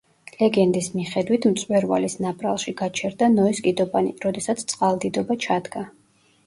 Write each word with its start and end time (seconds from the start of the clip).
ლეგენდის 0.43 0.87
მიხედვით, 0.93 1.45
მწვერვალის 1.51 2.17
ნაპრალში 2.27 2.73
გაჩერდა 2.81 3.31
ნოეს 3.37 3.63
კიდობანი, 3.69 4.19
როდესაც 4.27 4.67
წყალდიდობა 4.75 5.41
ჩადგა. 5.47 5.89